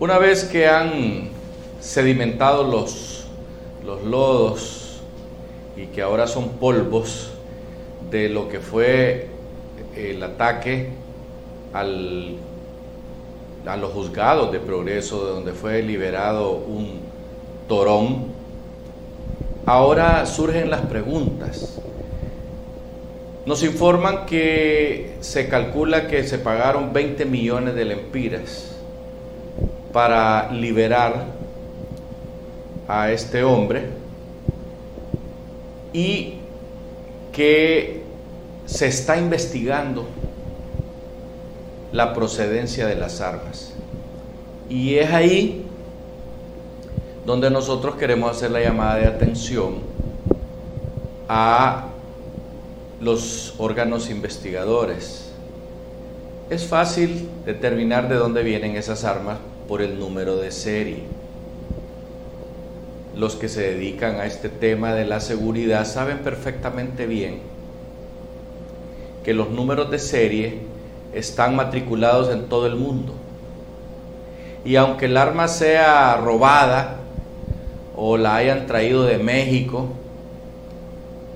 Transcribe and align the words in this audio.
Una 0.00 0.16
vez 0.16 0.44
que 0.44 0.66
han 0.66 1.28
sedimentado 1.78 2.64
los, 2.64 3.26
los 3.84 4.02
lodos 4.02 5.02
y 5.76 5.88
que 5.88 6.00
ahora 6.00 6.26
son 6.26 6.52
polvos 6.52 7.32
de 8.10 8.30
lo 8.30 8.48
que 8.48 8.60
fue 8.60 9.28
el 9.94 10.22
ataque 10.22 10.88
al, 11.74 12.36
a 13.66 13.76
los 13.76 13.92
juzgados 13.92 14.50
de 14.50 14.58
progreso, 14.58 15.26
de 15.26 15.32
donde 15.32 15.52
fue 15.52 15.82
liberado 15.82 16.52
un 16.52 17.00
torón, 17.68 18.28
ahora 19.66 20.24
surgen 20.24 20.70
las 20.70 20.80
preguntas. 20.80 21.78
Nos 23.44 23.62
informan 23.62 24.24
que 24.24 25.16
se 25.20 25.46
calcula 25.46 26.08
que 26.08 26.24
se 26.24 26.38
pagaron 26.38 26.94
20 26.94 27.26
millones 27.26 27.74
de 27.74 27.84
lempiras 27.84 28.69
para 29.92 30.52
liberar 30.52 31.26
a 32.86 33.10
este 33.10 33.42
hombre 33.44 33.88
y 35.92 36.34
que 37.32 38.02
se 38.66 38.86
está 38.86 39.16
investigando 39.16 40.06
la 41.92 42.14
procedencia 42.14 42.86
de 42.86 42.94
las 42.94 43.20
armas. 43.20 43.72
Y 44.68 44.96
es 44.96 45.10
ahí 45.10 45.64
donde 47.26 47.50
nosotros 47.50 47.96
queremos 47.96 48.30
hacer 48.30 48.52
la 48.52 48.60
llamada 48.60 48.96
de 48.96 49.06
atención 49.06 49.78
a 51.28 51.86
los 53.00 53.54
órganos 53.58 54.10
investigadores. 54.10 55.32
Es 56.48 56.66
fácil 56.66 57.28
determinar 57.44 58.08
de 58.08 58.16
dónde 58.16 58.42
vienen 58.42 58.76
esas 58.76 59.04
armas 59.04 59.38
por 59.70 59.82
el 59.82 60.00
número 60.00 60.36
de 60.36 60.50
serie. 60.50 61.04
Los 63.16 63.36
que 63.36 63.48
se 63.48 63.62
dedican 63.62 64.16
a 64.16 64.26
este 64.26 64.48
tema 64.48 64.94
de 64.94 65.04
la 65.04 65.20
seguridad 65.20 65.86
saben 65.86 66.18
perfectamente 66.18 67.06
bien 67.06 67.38
que 69.22 69.32
los 69.32 69.50
números 69.50 69.88
de 69.88 70.00
serie 70.00 70.58
están 71.14 71.54
matriculados 71.54 72.34
en 72.34 72.48
todo 72.48 72.66
el 72.66 72.74
mundo. 72.74 73.12
Y 74.64 74.74
aunque 74.74 75.06
el 75.06 75.16
arma 75.16 75.46
sea 75.46 76.16
robada 76.16 76.96
o 77.94 78.16
la 78.16 78.34
hayan 78.34 78.66
traído 78.66 79.04
de 79.04 79.18
México, 79.18 79.86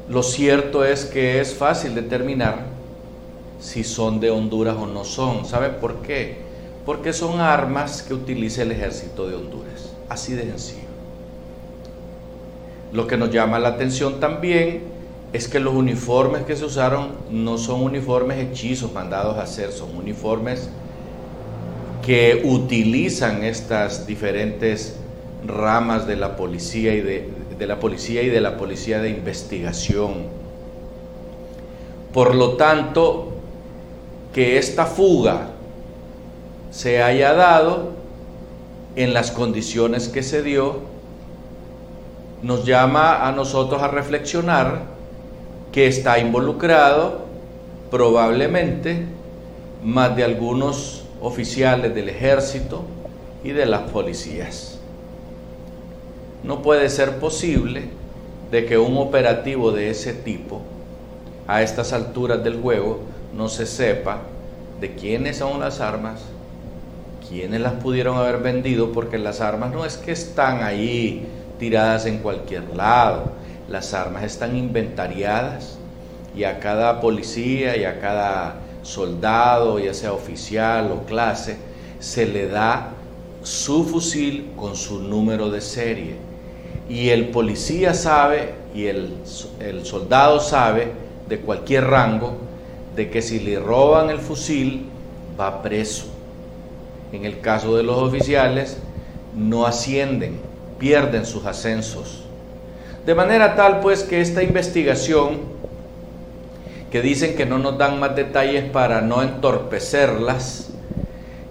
lo 0.09 0.25
cierto 0.25 0.85
es 0.85 1.05
que 1.05 1.41
es 1.41 1.55
fácil 1.55 1.95
determinar 1.95 2.65
si 3.61 3.85
son 3.85 4.19
de 4.19 4.33
Honduras 4.33 4.75
o 4.77 4.89
no 4.89 5.05
son. 5.05 5.45
¿Sabe 5.47 5.69
por 5.69 6.03
qué? 6.03 6.43
Porque 6.85 7.13
son 7.13 7.41
armas 7.41 8.03
que 8.03 8.15
utiliza 8.15 8.63
el 8.63 8.73
ejército 8.73 9.29
de 9.29 9.37
Honduras. 9.37 9.93
Así 10.09 10.35
de 10.35 10.43
sencillo. 10.43 10.85
Lo 12.93 13.07
que 13.07 13.17
nos 13.17 13.31
llama 13.31 13.59
la 13.59 13.71
atención 13.71 14.21
también 14.21 14.83
es 15.33 15.49
que 15.49 15.59
los 15.59 15.75
uniformes 15.75 16.45
que 16.45 16.55
se 16.55 16.65
usaron 16.65 17.09
no 17.31 17.59
son 17.59 17.83
uniformes 17.83 18.39
hechizos 18.39 18.93
mandados 18.93 19.37
a 19.37 19.43
hacer, 19.43 19.73
son 19.73 19.97
uniformes 19.97 20.69
que 22.07 22.43
utilizan 22.45 23.43
estas 23.43 24.07
diferentes 24.07 24.97
ramas 25.45 26.07
de 26.07 26.17
la 26.17 26.37
policía 26.37 26.95
y 26.95 27.01
de, 27.01 27.29
de 27.59 27.67
la 27.67 27.81
policía 27.81 28.23
y 28.23 28.29
de 28.29 28.41
la 28.41 28.57
policía 28.57 29.01
de 29.01 29.11
investigación. 29.11 30.27
Por 32.13 32.37
lo 32.37 32.53
tanto, 32.53 33.33
que 34.33 34.59
esta 34.59 34.87
fuga 34.87 35.54
se 36.75 37.01
haya 37.05 37.35
dado 37.35 37.93
en 38.97 39.15
las 39.15 39.31
condiciones 39.31 40.09
que 40.09 40.25
se 40.25 40.43
dio, 40.43 40.81
nos 42.43 42.65
llama 42.65 43.29
a 43.29 43.31
nosotros 43.31 43.81
a 43.81 43.87
reflexionar 43.87 44.81
que 45.71 45.87
está 45.87 46.19
involucrado 46.19 47.27
probablemente 47.93 49.07
más 49.85 50.17
de 50.17 50.25
algunos 50.25 51.05
oficiales 51.23 51.95
del 51.95 52.09
ejército 52.09 52.83
y 53.45 53.51
de 53.51 53.67
las 53.67 53.83
policías. 53.93 54.81
No 56.43 56.61
puede 56.61 56.91
ser 56.91 57.21
posible 57.21 57.85
de 58.51 58.67
que 58.67 58.79
un 58.79 58.99
operativo 58.99 59.71
de 59.71 59.91
ese 59.91 60.13
tipo, 60.13 60.61
a 61.47 61.63
estas 61.63 61.93
alturas 61.93 62.43
del 62.43 62.61
juego, 62.61 62.99
no 63.33 63.49
se 63.49 63.65
sepa 63.65 64.23
de 64.81 64.97
quiénes 64.97 65.37
son 65.37 65.61
las 65.61 65.81
armas, 65.81 66.34
quiénes 67.29 67.61
las 67.61 67.75
pudieron 67.75 68.17
haber 68.17 68.39
vendido, 68.39 68.93
porque 68.93 69.19
las 69.19 69.41
armas 69.41 69.73
no 69.73 69.85
es 69.85 69.97
que 69.97 70.13
están 70.13 70.63
ahí 70.63 71.27
tiradas 71.59 72.07
en 72.07 72.19
cualquier 72.19 72.75
lado, 72.77 73.33
las 73.69 73.95
armas 73.95 74.25
están 74.25 74.57
inventariadas 74.57 75.79
y 76.37 76.45
a 76.45 76.59
cada 76.59 77.01
policía 77.01 77.77
y 77.77 77.85
a 77.85 78.01
cada 78.01 78.57
soldado, 78.83 79.79
ya 79.79 79.95
sea 79.95 80.13
oficial 80.13 80.91
o 80.93 81.05
clase, 81.05 81.57
se 82.01 82.27
le 82.27 82.49
da 82.49 82.91
su 83.43 83.85
fusil 83.85 84.53
con 84.57 84.77
su 84.77 85.01
número 85.01 85.51
de 85.51 85.61
serie. 85.61 86.17
Y 86.89 87.09
el 87.11 87.29
policía 87.29 87.95
sabe 87.95 88.55
y 88.75 88.87
el, 88.87 89.15
el 89.61 89.87
soldado 89.87 90.41
sabe 90.41 90.93
de 91.29 91.41
cualquier 91.41 91.87
rango 91.87 92.37
de 92.95 93.11
que 93.11 93.23
si 93.23 93.41
le 93.41 93.59
roban 93.59 94.11
el 94.11 94.19
fusil 94.19 94.87
va 95.39 95.63
preso. 95.63 96.14
En 97.15 97.25
el 97.25 97.39
caso 97.39 97.77
de 97.77 97.85
los 97.85 97.97
oficiales, 97.99 98.79
no 99.37 99.67
ascienden, 99.67 100.41
pierden 100.81 101.25
sus 101.27 101.47
ascensos. 101.47 102.25
De 103.07 103.15
manera 103.15 103.55
tal 103.55 103.79
pues 103.79 104.03
que 104.03 104.21
esta 104.21 104.43
investigación, 104.43 105.43
que 106.91 107.01
dicen 107.03 107.37
que 107.37 107.47
no 107.47 107.61
nos 107.61 107.79
dan 107.79 108.01
más 108.01 108.17
detalles 108.17 108.65
para 108.65 109.01
no 109.01 109.23
entorpecerlas, 109.23 110.71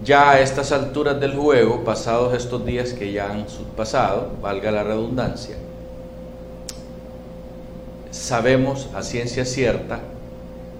ya 0.04 0.32
a 0.32 0.42
estas 0.42 0.74
alturas 0.74 1.18
del 1.22 1.34
juego, 1.34 1.86
pasados 1.86 2.34
estos 2.34 2.66
días 2.66 2.92
que 2.92 3.14
ya 3.14 3.32
han 3.32 3.46
pasado, 3.78 4.34
valga 4.42 4.70
la 4.70 4.84
redundancia, 4.84 5.56
sabemos 8.12 8.90
a 8.94 9.02
ciencia 9.02 9.46
cierta 9.46 10.02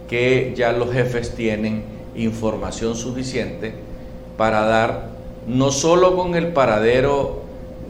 que 0.10 0.54
ya 0.58 0.74
los 0.74 0.92
jefes 0.92 1.36
tienen 1.36 1.86
información 2.16 2.96
suficiente 2.96 3.93
para 4.38 4.62
dar 4.62 5.10
no 5.48 5.72
solo 5.72 6.16
con 6.16 6.36
el 6.36 6.48
paradero 6.48 7.42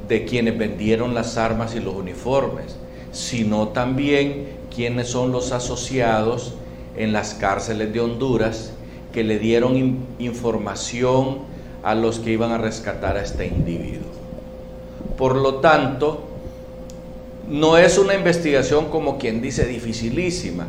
de 0.07 0.25
quienes 0.25 0.57
vendieron 0.57 1.13
las 1.13 1.37
armas 1.37 1.75
y 1.75 1.79
los 1.79 1.95
uniformes, 1.95 2.75
sino 3.11 3.69
también 3.69 4.47
quienes 4.73 5.07
son 5.07 5.31
los 5.31 5.51
asociados 5.51 6.55
en 6.97 7.13
las 7.13 7.33
cárceles 7.35 7.93
de 7.93 8.01
Honduras 8.01 8.73
que 9.13 9.23
le 9.23 9.39
dieron 9.39 10.05
información 10.19 11.39
a 11.83 11.95
los 11.95 12.19
que 12.19 12.31
iban 12.31 12.51
a 12.51 12.57
rescatar 12.57 13.17
a 13.17 13.21
este 13.21 13.47
individuo. 13.47 14.11
Por 15.17 15.35
lo 15.35 15.55
tanto, 15.55 16.23
no 17.47 17.77
es 17.77 17.97
una 17.97 18.15
investigación 18.15 18.85
como 18.85 19.17
quien 19.17 19.41
dice 19.41 19.65
dificilísima. 19.65 20.67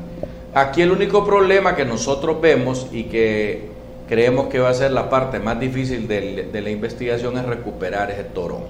Aquí 0.54 0.82
el 0.82 0.92
único 0.92 1.24
problema 1.24 1.74
que 1.74 1.84
nosotros 1.84 2.41
vemos 2.41 2.86
y 2.92 3.04
que 3.04 3.73
creemos 4.09 4.48
que 4.48 4.59
va 4.59 4.70
a 4.70 4.75
ser 4.75 4.91
la 4.91 5.09
parte 5.09 5.38
más 5.38 5.59
difícil 5.59 6.06
de, 6.06 6.48
la 6.53 6.70
investigación 6.70 7.38
es 7.38 7.44
recuperar 7.47 8.10
ese 8.10 8.25
torón. 8.25 8.65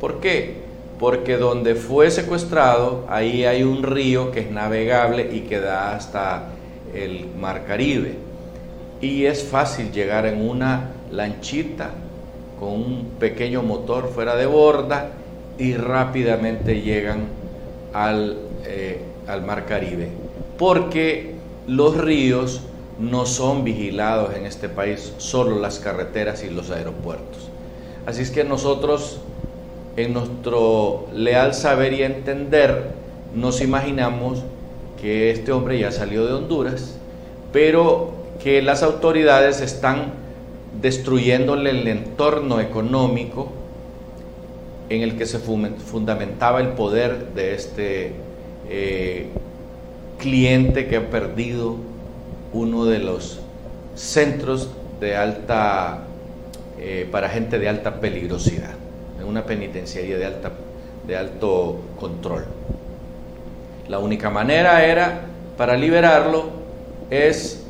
¿Por 0.00 0.20
qué? 0.20 0.54
Porque 0.98 1.36
donde 1.36 1.74
fue 1.74 2.10
secuestrado, 2.10 3.04
ahí 3.08 3.44
hay 3.44 3.62
un 3.62 3.82
río 3.82 4.30
que 4.30 4.40
es 4.40 4.50
navegable 4.50 5.28
y 5.32 5.40
que 5.40 5.60
da 5.60 5.94
hasta 5.94 6.48
el 6.94 7.26
Mar 7.38 7.64
Caribe. 7.66 8.14
Y 9.00 9.24
es 9.24 9.44
fácil 9.44 9.92
llegar 9.92 10.26
en 10.26 10.48
una 10.48 10.92
lanchita 11.10 11.90
con 12.58 12.70
un 12.70 13.10
pequeño 13.18 13.62
motor 13.62 14.08
fuera 14.08 14.36
de 14.36 14.46
borda 14.46 15.10
y 15.58 15.74
rápidamente 15.74 16.80
llegan 16.80 17.24
al, 17.92 18.38
eh, 18.64 19.00
al 19.26 19.42
Mar 19.44 19.66
Caribe. 19.66 20.08
Porque 20.56 21.34
los 21.66 21.98
ríos 21.98 22.62
no 22.98 23.26
son 23.26 23.64
vigilados 23.64 24.34
en 24.34 24.46
este 24.46 24.68
país, 24.68 25.12
solo 25.18 25.58
las 25.58 25.78
carreteras 25.78 26.42
y 26.44 26.50
los 26.50 26.70
aeropuertos. 26.70 27.48
Así 28.06 28.22
es 28.22 28.30
que 28.30 28.44
nosotros, 28.44 29.20
en 29.96 30.14
nuestro 30.14 31.06
leal 31.12 31.54
saber 31.54 31.92
y 31.92 32.02
entender, 32.02 32.90
nos 33.34 33.60
imaginamos 33.60 34.42
que 35.00 35.30
este 35.30 35.52
hombre 35.52 35.78
ya 35.78 35.92
salió 35.92 36.26
de 36.26 36.32
Honduras, 36.32 36.96
pero 37.52 38.14
que 38.42 38.62
las 38.62 38.82
autoridades 38.82 39.60
están 39.60 40.12
destruyéndole 40.80 41.70
el 41.70 41.88
entorno 41.88 42.60
económico 42.60 43.50
en 44.88 45.02
el 45.02 45.16
que 45.16 45.26
se 45.26 45.38
fundamentaba 45.38 46.60
el 46.60 46.68
poder 46.68 47.34
de 47.34 47.54
este 47.54 48.12
eh, 48.68 49.26
cliente 50.18 50.86
que 50.86 50.96
ha 50.96 51.10
perdido 51.10 51.76
uno 52.56 52.86
de 52.86 52.98
los 52.98 53.40
centros 53.94 54.70
de 54.98 55.14
alta 55.14 56.04
eh, 56.78 57.06
para 57.10 57.28
gente 57.28 57.58
de 57.58 57.68
alta 57.68 58.00
peligrosidad, 58.00 58.70
en 59.20 59.26
una 59.26 59.44
penitenciaría 59.44 60.16
de, 60.18 61.16
alto 61.16 61.76
control. 62.00 62.44
La 63.88 63.98
única 63.98 64.30
manera 64.30 64.84
era 64.84 65.20
para 65.56 65.76
liberarlo 65.76 66.50
es 67.10 67.64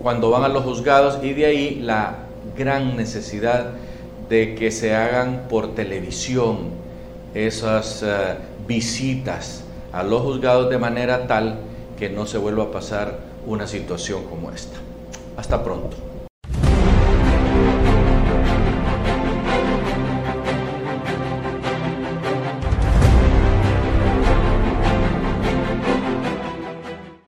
cuando 0.00 0.30
van 0.30 0.44
a 0.44 0.48
los 0.48 0.64
juzgados 0.64 1.18
y 1.22 1.34
de 1.34 1.46
ahí 1.46 1.74
la 1.82 2.18
gran 2.56 2.96
necesidad 2.96 3.72
de 4.28 4.54
que 4.54 4.70
se 4.70 4.94
hagan 4.94 5.46
por 5.48 5.74
televisión 5.74 6.70
esas 7.34 8.02
eh, 8.02 8.36
visitas 8.66 9.64
a 9.92 10.02
los 10.02 10.22
juzgados 10.22 10.70
de 10.70 10.78
manera 10.78 11.26
tal 11.26 11.58
que 11.98 12.08
no 12.08 12.26
se 12.26 12.38
vuelva 12.38 12.64
a 12.64 12.70
pasar 12.70 13.27
una 13.48 13.66
situación 13.66 14.24
como 14.24 14.50
esta. 14.50 14.76
Hasta 15.36 15.64
pronto. 15.64 16.07